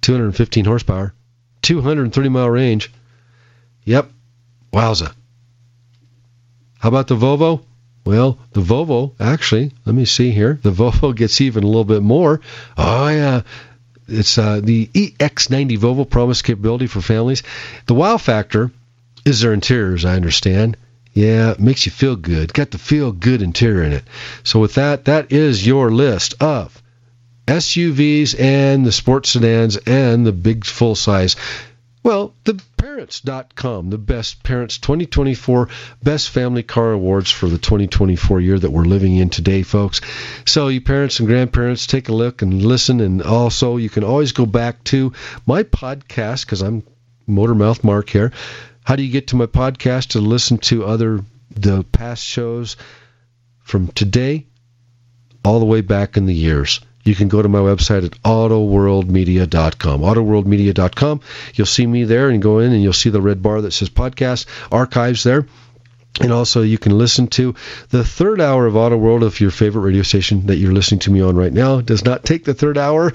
[0.02, 1.14] 215 horsepower,
[1.62, 2.92] 230 mile range.
[3.84, 4.10] Yep,
[4.72, 5.12] Wowza.
[6.78, 7.62] How about the Volvo?
[8.04, 10.58] Well, the Volvo, actually, let me see here.
[10.62, 12.40] The Volvo gets even a little bit more.
[12.76, 13.42] Oh, yeah.
[14.08, 17.42] It's uh, the EX90 Volvo promise capability for families.
[17.86, 18.72] The wow factor
[19.24, 20.76] is their interiors, I understand.
[21.14, 22.52] Yeah, it makes you feel good.
[22.52, 24.04] Got the feel good interior in it.
[24.44, 26.82] So, with that, that is your list of
[27.46, 31.36] SUVs and the sports sedans and the big full size.
[32.04, 35.68] Well, the parents.com, the best parents 2024
[36.02, 40.00] best family car awards for the 2024 year that we're living in today, folks.
[40.44, 43.00] So, you parents and grandparents, take a look and listen.
[43.00, 45.12] And also, you can always go back to
[45.46, 46.82] my podcast because I'm
[47.28, 48.32] Motormouth Mark here.
[48.82, 52.76] How do you get to my podcast to listen to other the past shows
[53.60, 54.46] from today
[55.44, 56.80] all the way back in the years?
[57.04, 60.00] You can go to my website at autoworldmedia.com.
[60.00, 61.20] Autoworldmedia.com.
[61.54, 63.90] You'll see me there and go in and you'll see the red bar that says
[63.90, 65.46] podcast archives there.
[66.20, 67.54] And also, you can listen to
[67.88, 71.10] the third hour of Auto World if your favorite radio station that you're listening to
[71.10, 73.12] me on right now does not take the third hour.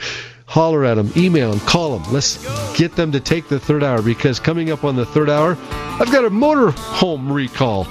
[0.47, 2.11] Holler at them, email them, call them.
[2.11, 2.37] Let's
[2.75, 6.11] get them to take the third hour because coming up on the third hour, I've
[6.11, 7.85] got a motor home recall.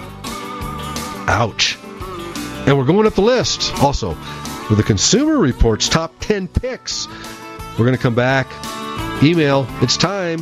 [1.28, 1.78] Ouch.
[2.66, 4.16] And we're going up the list also
[4.68, 7.06] with the Consumer Reports top 10 picks.
[7.78, 8.46] We're going to come back.
[9.22, 9.66] Email.
[9.80, 10.40] It's time.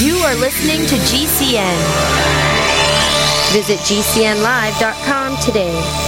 [0.00, 1.78] You are listening to GCN.
[3.52, 6.07] Visit GCNlive.com today.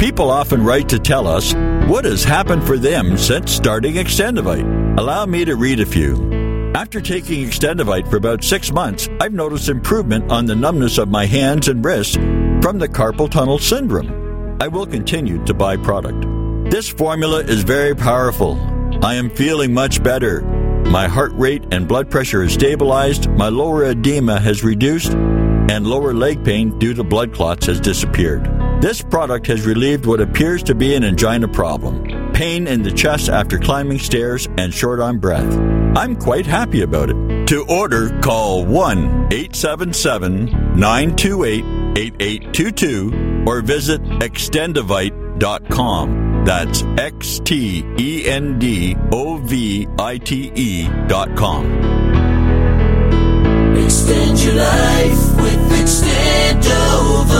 [0.00, 1.52] People often write to tell us
[1.86, 4.98] what has happened for them since starting Extendovite.
[4.98, 6.72] Allow me to read a few.
[6.74, 11.26] After taking Extendovite for about six months, I've noticed improvement on the numbness of my
[11.26, 14.56] hands and wrists from the carpal tunnel syndrome.
[14.62, 16.24] I will continue to buy product.
[16.70, 18.58] This formula is very powerful.
[19.04, 20.40] I am feeling much better.
[20.86, 26.14] My heart rate and blood pressure is stabilized, my lower edema has reduced, and lower
[26.14, 28.48] leg pain due to blood clots has disappeared.
[28.80, 33.28] This product has relieved what appears to be an angina problem, pain in the chest
[33.28, 35.52] after climbing stairs, and short on breath.
[35.94, 37.46] I'm quite happy about it.
[37.48, 40.46] To order, call 1 877
[40.78, 41.62] 928
[41.98, 46.44] 8822 or visit extendovite.com.
[46.46, 51.66] That's X T E N D O V I T E dot com.
[53.76, 57.39] Extend your life with Extendovite.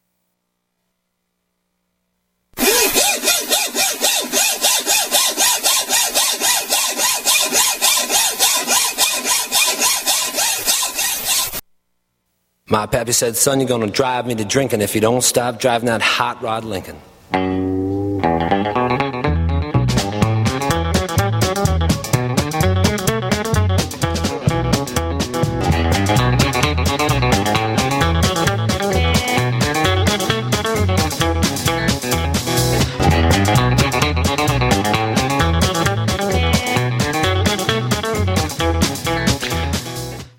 [12.71, 15.87] My pappy said, son, you're gonna drive me to drinking if you don't stop driving
[15.87, 16.95] that hot rod Lincoln.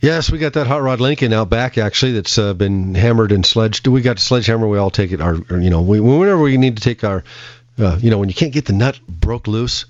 [0.02, 3.46] Yes, we got that hot rod Lincoln out back actually that's uh, been hammered and
[3.46, 3.86] sledged.
[3.86, 4.66] We got a sledgehammer.
[4.66, 5.20] We all take it.
[5.20, 7.22] Our, you know, we, whenever we need to take our,
[7.78, 9.84] uh, you know, when you can't get the nut broke loose,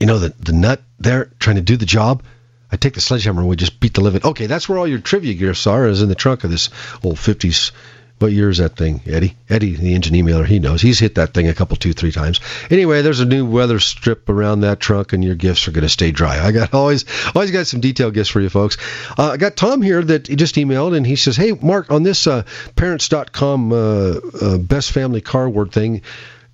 [0.00, 2.22] you know, the the nut there trying to do the job.
[2.70, 4.20] I take the sledgehammer and we just beat the living.
[4.22, 6.68] Okay, that's where all your trivia gifts are, is in the trunk of this
[7.02, 7.72] old '50s
[8.18, 9.36] what year is that thing, Eddie?
[9.48, 10.80] Eddie, the engine emailer, he knows.
[10.80, 12.40] He's hit that thing a couple, two, three times.
[12.70, 15.88] Anyway, there's a new weather strip around that trunk, and your gifts are going to
[15.88, 16.44] stay dry.
[16.44, 17.04] I got always,
[17.34, 18.78] always got some detailed gifts for you folks.
[19.18, 22.02] Uh, I got Tom here that he just emailed, and he says, "Hey, Mark, on
[22.02, 22.44] this uh,
[22.76, 26.02] Parents.com uh, uh, best family car award thing,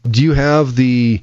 [0.09, 1.23] do you have the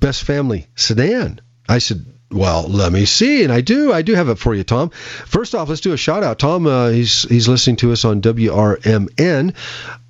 [0.00, 3.92] best family sedan?" I said, well, let me see, and I do.
[3.92, 4.90] I do have it for you, Tom.
[4.90, 6.38] First off, let's do a shout out.
[6.38, 9.54] Tom, uh, he's he's listening to us on WRMN.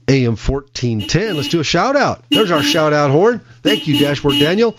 [0.08, 1.36] AM 1410.
[1.36, 2.24] Let's do a shout out.
[2.30, 3.40] There's our shout out horn.
[3.62, 4.76] Thank you, Dashboard Daniel.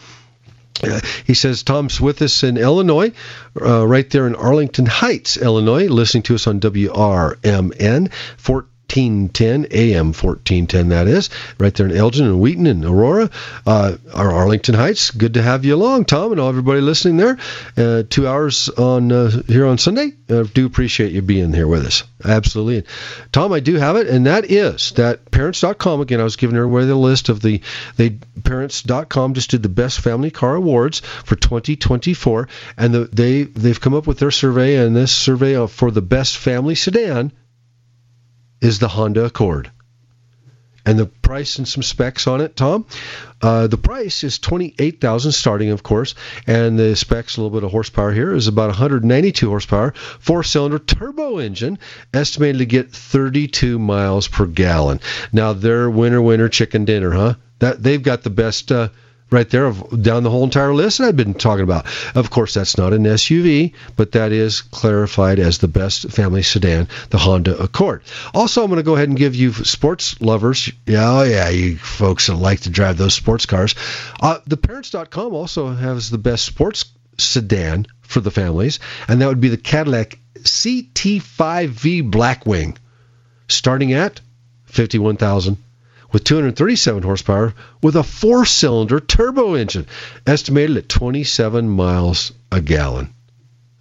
[0.84, 3.14] Uh, he says Tom's with us in Illinois,
[3.62, 8.71] uh, right there in Arlington Heights, Illinois, listening to us on WRMN 14.
[8.92, 13.30] 1410 AM 1410 that is right there in Elgin and Wheaton and Aurora
[13.66, 15.12] uh, Arlington Heights.
[15.12, 17.38] Good to have you along Tom and all everybody listening there.
[17.78, 20.12] Uh, two hours on uh, here on Sunday.
[20.30, 22.04] I do appreciate you being here with us.
[22.24, 22.92] Absolutely.
[23.32, 26.86] Tom I do have it and that is that parents.com again I was giving everybody
[26.86, 27.62] the list of the
[27.96, 33.80] they parents.com just did the best family car awards for 2024 and the, they they've
[33.80, 37.32] come up with their survey and this survey for the best family sedan
[38.62, 39.72] is the Honda Accord.
[40.86, 42.88] And the price and some specs on it, Tom.
[43.40, 46.16] Uh, the price is twenty eight thousand starting, of course,
[46.48, 50.80] and the specs a little bit of horsepower here is about 192 horsepower, four cylinder
[50.80, 51.78] turbo engine,
[52.14, 55.00] estimated to get 32 miles per gallon.
[55.32, 57.36] Now they're winner winner chicken dinner, huh?
[57.60, 58.72] That they've got the best.
[58.72, 58.90] Uh,
[59.32, 61.86] right there of, down the whole entire list that I've been talking about.
[62.16, 66.90] Of course, that's not an SUV, but that is clarified as the best family sedan,
[67.10, 68.04] the Honda Accord.
[68.34, 71.78] Also, I'm going to go ahead and give you sports lovers, yeah, oh yeah, you
[71.78, 73.76] folks that like to drive those sports cars.
[74.22, 76.86] Uh, the Parents.com also has the best sports
[77.18, 82.78] sedan for the families, and that would be the Cadillac CT5V Blackwing,
[83.48, 84.20] starting at
[84.66, 85.58] 51,000
[86.12, 89.88] with 237 horsepower with a four-cylinder turbo engine
[90.26, 93.14] estimated at 27 miles a gallon.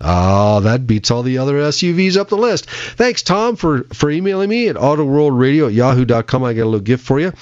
[0.01, 2.71] Oh, that beats all the other SUVs up the list.
[2.71, 6.45] Thanks, Tom, for, for emailing me at autoworldradio at yahoo.com.
[6.45, 7.33] I got a little gift for you.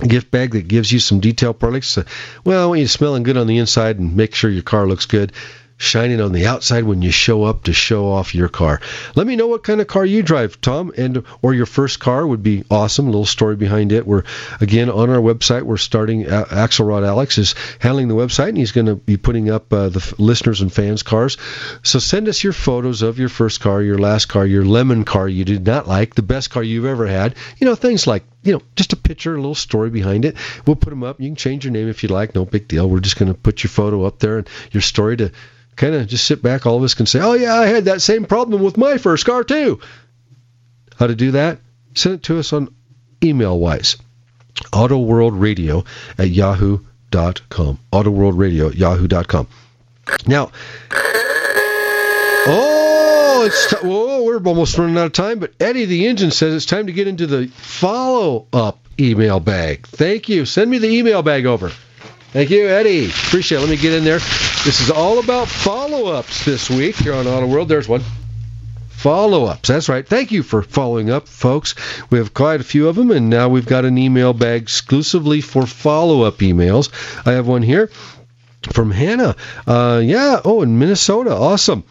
[0.00, 1.96] A gift bag that gives you some detailed products.
[1.96, 2.02] Uh,
[2.44, 5.32] well, want you're smelling good on the inside and make sure your car looks good
[5.76, 8.80] shining on the outside when you show up to show off your car.
[9.14, 12.26] Let me know what kind of car you drive, Tom, and or your first car
[12.26, 13.06] would be awesome.
[13.06, 14.06] A little story behind it.
[14.06, 14.24] We're
[14.60, 15.62] again on our website.
[15.62, 16.30] We're starting.
[16.30, 19.88] Uh, Axelrod Alex is handling the website, and he's going to be putting up uh,
[19.88, 21.36] the f- listeners and fans' cars.
[21.82, 25.28] So send us your photos of your first car, your last car, your lemon car
[25.28, 27.34] you did not like, the best car you've ever had.
[27.58, 30.36] You know things like you know, just a picture, a little story behind it.
[30.66, 31.18] We'll put them up.
[31.18, 32.34] You can change your name if you like.
[32.34, 32.88] No big deal.
[32.88, 35.32] We're just going to put your photo up there and your story to
[35.76, 36.66] kind of just sit back.
[36.66, 39.24] All of us can say, "Oh yeah, I had that same problem with my first
[39.24, 39.80] car too."
[40.96, 41.58] How to do that?
[41.94, 42.74] Send it to us on
[43.22, 43.96] email wise.
[44.72, 45.84] AutoWorldRadio
[46.18, 47.78] at yahoo.com.
[47.92, 49.48] AutoWorldRadio at yahoo.com.
[50.26, 50.52] Now,
[52.46, 55.38] oh, it's t- whoa, we're almost running out of time.
[55.38, 59.86] But Eddie the engine says it's time to get into the follow up email bag.
[59.86, 60.44] Thank you.
[60.44, 61.72] Send me the email bag over.
[62.34, 63.10] Thank you, Eddie.
[63.10, 63.60] Appreciate it.
[63.60, 64.18] Let me get in there.
[64.18, 67.68] This is all about follow ups this week here on Auto World.
[67.68, 68.02] There's one.
[68.88, 69.68] Follow ups.
[69.68, 70.04] That's right.
[70.04, 71.76] Thank you for following up, folks.
[72.10, 75.42] We have quite a few of them, and now we've got an email bag exclusively
[75.42, 76.90] for follow up emails.
[77.24, 77.88] I have one here
[78.72, 79.36] from Hannah.
[79.64, 80.40] Uh, yeah.
[80.44, 81.32] Oh, in Minnesota.
[81.32, 81.84] Awesome.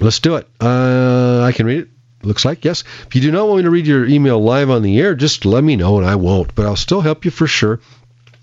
[0.00, 0.46] Let's do it.
[0.60, 1.88] Uh, I can read it.
[2.22, 2.84] Looks like yes.
[3.08, 5.44] If you do not want me to read your email live on the air, just
[5.44, 6.54] let me know and I won't.
[6.54, 7.80] But I'll still help you for sure.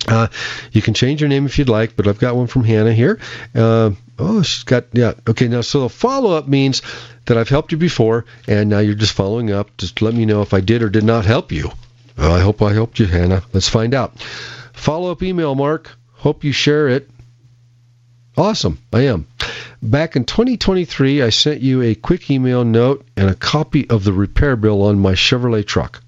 [0.07, 0.27] Uh,
[0.71, 3.19] you can change your name if you'd like, but I've got one from Hannah here.
[3.53, 5.13] Uh, oh, she's got yeah.
[5.27, 6.81] Okay, now so the follow up means
[7.25, 9.75] that I've helped you before, and now you're just following up.
[9.77, 11.71] Just let me know if I did or did not help you.
[12.17, 13.43] Well, I hope I helped you, Hannah.
[13.53, 14.19] Let's find out.
[14.73, 15.91] Follow up email, Mark.
[16.13, 17.09] Hope you share it.
[18.37, 19.27] Awesome, I am.
[19.83, 24.13] Back in 2023, I sent you a quick email note and a copy of the
[24.13, 26.01] repair bill on my Chevrolet truck.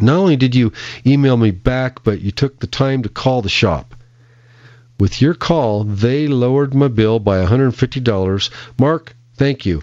[0.00, 0.72] Not only did you
[1.06, 3.94] email me back, but you took the time to call the shop.
[4.98, 8.50] With your call, they lowered my bill by $150.
[8.78, 9.82] Mark, thank you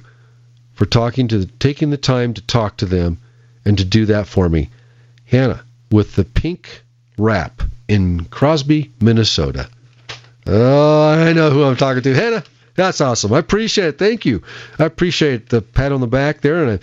[0.74, 3.20] for talking to taking the time to talk to them
[3.64, 4.70] and to do that for me.
[5.26, 6.84] Hannah, with the pink
[7.18, 9.70] wrap in Crosby, Minnesota.
[10.46, 12.14] Oh, I know who I'm talking to.
[12.14, 12.44] Hannah,
[12.76, 13.34] that's awesome.
[13.34, 13.98] I appreciate it.
[14.00, 14.42] Thank you.
[14.80, 16.80] I appreciate the pat on the back there, and I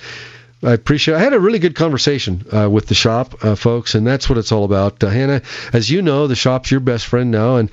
[0.63, 1.15] I appreciate.
[1.15, 1.19] It.
[1.19, 4.39] I had a really good conversation uh, with the shop uh, folks, and that's what
[4.39, 5.03] it's all about.
[5.03, 5.43] Uh, Hannah,
[5.73, 7.71] as you know, the shop's your best friend now, and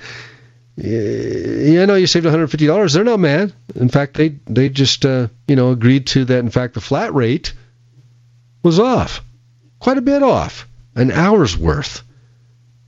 [0.76, 2.92] yeah, I know you saved 150 dollars.
[2.92, 3.52] They're not mad.
[3.74, 6.38] In fact, they they just uh, you know agreed to that.
[6.38, 7.52] In fact, the flat rate
[8.62, 9.22] was off,
[9.80, 12.02] quite a bit off, an hour's worth.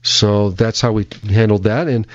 [0.03, 2.07] So that's how we handled that, and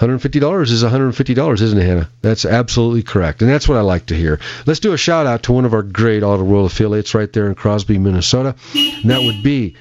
[0.00, 2.08] $150 is $150, isn't it, Hannah?
[2.22, 3.42] That's absolutely correct.
[3.42, 4.40] And that's what I like to hear.
[4.66, 7.46] Let's do a shout out to one of our great Auto World affiliates right there
[7.46, 8.54] in Crosby, Minnesota.
[8.74, 9.76] And that would be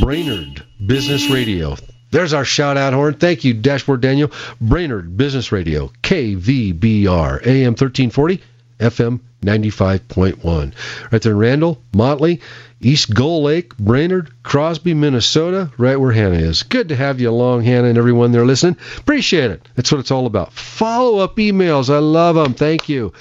[0.00, 1.76] Brainerd Business Radio.
[2.10, 3.14] There's our shout out horn.
[3.14, 4.30] Thank you, Dashboard Daniel.
[4.60, 8.42] Brainerd Business Radio, KVBR, AM 1340,
[8.78, 10.72] FM 95.1.
[11.12, 12.40] Right there Randall, Motley,
[12.80, 16.62] East Gull Lake, Brainerd, Crosby, Minnesota, right where Hannah is.
[16.62, 18.76] Good to have you along, Hannah, and everyone there listening.
[18.96, 19.68] Appreciate it.
[19.74, 20.52] That's what it's all about.
[20.52, 21.92] Follow up emails.
[21.92, 22.54] I love them.
[22.54, 23.12] Thank you.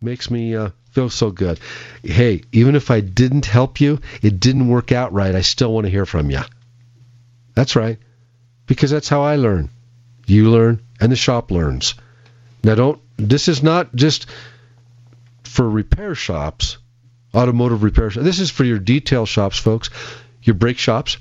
[0.00, 1.60] Makes me uh, feel so good.
[2.02, 5.84] Hey, even if I didn't help you, it didn't work out right, I still want
[5.86, 6.40] to hear from you.
[7.54, 7.98] That's right.
[8.66, 9.70] Because that's how I learn.
[10.26, 11.94] You learn, and the shop learns.
[12.64, 14.26] Now, don't, this is not just
[15.52, 16.78] for repair shops
[17.34, 18.24] automotive repair shop.
[18.24, 19.90] This is for your detail shops, folks,
[20.42, 21.18] your brake shops,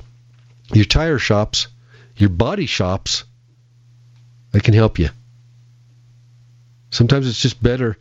[0.74, 1.68] your tire shops,
[2.16, 3.24] your body shops.
[4.54, 5.10] I can help you.
[6.90, 7.98] Sometimes it's just better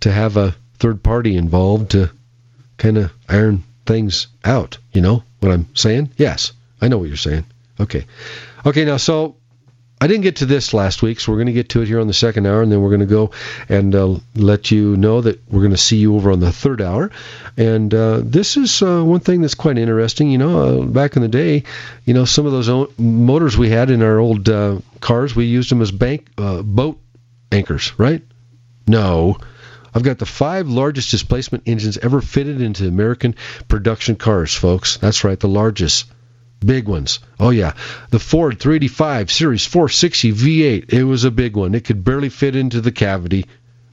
[0.00, 2.10] to have a third party involved to
[2.76, 4.78] kind of iron things out.
[4.92, 6.10] You know what I'm saying?
[6.16, 7.44] Yes, I know what you're saying.
[7.80, 8.06] Okay.
[8.66, 9.36] Okay, now, so
[9.98, 12.00] I didn't get to this last week, so we're going to get to it here
[12.00, 13.30] on the second hour, and then we're going to go
[13.68, 16.82] and uh, let you know that we're going to see you over on the third
[16.82, 17.10] hour.
[17.56, 20.30] And uh, this is uh, one thing that's quite interesting.
[20.30, 21.64] You know, uh, back in the day,
[22.04, 25.70] you know, some of those motors we had in our old uh, cars, we used
[25.70, 27.00] them as bank uh, boat
[27.50, 28.22] anchors, right?
[28.86, 29.38] No.
[29.94, 33.34] I've got the five largest displacement engines ever fitted into American
[33.66, 34.98] production cars, folks.
[34.98, 36.04] That's right, the largest.
[36.64, 37.20] Big ones.
[37.38, 37.74] Oh, yeah.
[38.10, 40.92] The Ford 385 Series 460 V8.
[40.92, 41.74] It was a big one.
[41.74, 43.46] It could barely fit into the cavity.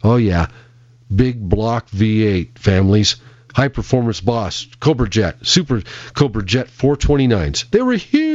[0.04, 0.48] Oh, yeah.
[1.14, 3.18] Big block V8 families.
[3.54, 5.84] High Performance Boss, Cobra Jet, Super
[6.16, 7.70] Cobra Jet 429s.
[7.70, 8.33] They were huge.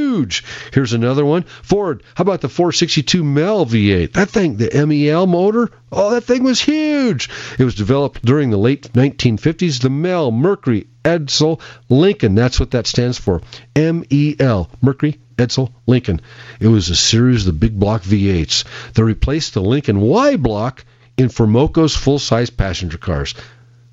[0.72, 1.44] Here's another one.
[1.62, 4.12] Ford, how about the 462 MEL V8?
[4.12, 7.30] That thing, the MEL motor, oh, that thing was huge.
[7.58, 9.80] It was developed during the late 1950s.
[9.80, 13.40] The MEL, Mercury, Edsel, Lincoln, that's what that stands for.
[13.74, 16.20] M-E-L, Mercury, Edsel, Lincoln.
[16.60, 18.64] It was a series of the big block V8s
[18.94, 20.84] that replaced the Lincoln Y block
[21.16, 23.34] in FoMoCo's full-size passenger cars.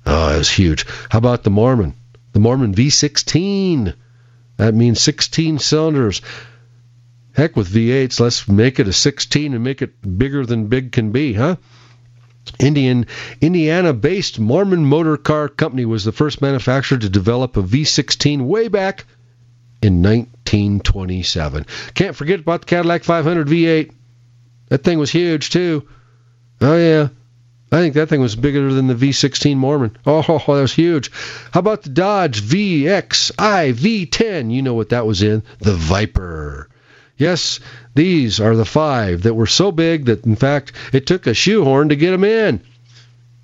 [0.04, 0.86] Oh, it was huge.
[1.08, 1.94] How about the Marmon?
[2.32, 3.94] The Marmon V16.
[4.56, 6.22] That means 16 cylinders.
[7.32, 11.12] Heck with V8s, let's make it a 16 and make it bigger than big can
[11.12, 11.56] be, huh?
[12.58, 13.06] Indian
[13.40, 19.04] Indiana-based Marmon Motor Car Company was the first manufacturer to develop a V16 way back
[19.82, 21.66] in 1927.
[21.94, 23.92] Can't forget about the Cadillac 500 V8.
[24.68, 25.86] That thing was huge too.
[26.60, 27.08] Oh yeah.
[27.72, 29.94] I think that thing was bigger than the V16 Marmon.
[30.06, 31.10] Oh, that was huge.
[31.52, 34.52] How about the Dodge VXI V10?
[34.52, 35.42] You know what that was in?
[35.58, 36.68] The Viper.
[37.18, 37.60] Yes,
[37.94, 41.88] these are the five that were so big that, in fact, it took a shoehorn
[41.88, 42.60] to get them in.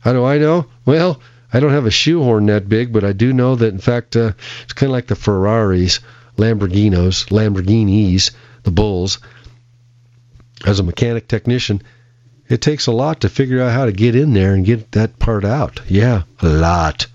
[0.00, 0.66] How do I know?
[0.84, 1.20] Well,
[1.52, 4.32] I don't have a shoehorn that big, but I do know that, in fact, uh,
[4.62, 6.00] it's kind of like the Ferraris,
[6.36, 8.30] Lamborghinis, Lamborghinis,
[8.62, 9.18] the Bulls.
[10.64, 11.82] As a mechanic technician,
[12.53, 15.18] it takes a lot to figure out how to get in there and get that
[15.18, 15.80] part out.
[15.88, 17.07] Yeah, a lot.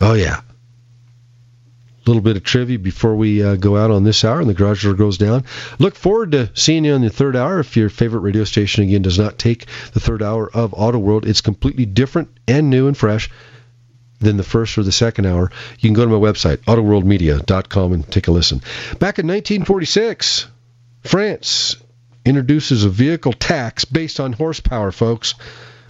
[0.00, 0.38] Oh, yeah.
[0.38, 4.54] A little bit of trivia before we uh, go out on this hour and the
[4.54, 5.44] garage door goes down.
[5.80, 7.58] Look forward to seeing you on the third hour.
[7.58, 11.26] If your favorite radio station, again, does not take the third hour of Auto World,
[11.26, 13.28] it's completely different and new and fresh
[14.20, 15.50] than the first or the second hour.
[15.80, 18.58] You can go to my website, autoworldmedia.com, and take a listen.
[19.00, 20.46] Back in 1946,
[21.02, 21.76] France
[22.26, 25.34] introduces a vehicle tax based on horsepower, folks.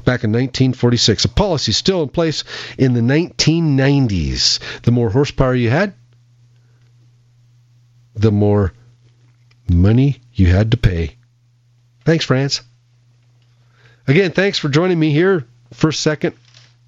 [0.04, 1.24] Back in 1946.
[1.24, 2.44] A policy still in place
[2.78, 4.60] in the 1990s.
[4.82, 5.94] The more horsepower you had,
[8.14, 8.72] the more
[9.68, 11.16] money you had to pay.
[12.04, 12.62] Thanks, France.
[14.06, 16.36] Again, thanks for joining me here, first, second,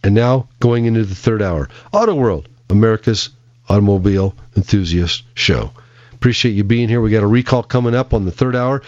[0.05, 1.69] and now going into the third hour.
[1.93, 3.31] Auto World, America's
[3.69, 5.73] automobile enthusiast show.
[6.19, 7.01] Appreciate you being here.
[7.01, 8.83] We got a recall coming up on the third hour.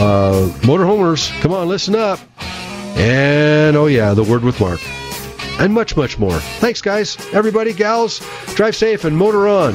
[0.00, 2.18] Uh, motorhomers, come on, listen up.
[2.96, 4.80] And oh, yeah, the word with Mark.
[5.60, 6.40] And much, much more.
[6.40, 7.16] Thanks, guys.
[7.32, 8.18] Everybody, gals,
[8.56, 9.74] drive safe and motor on.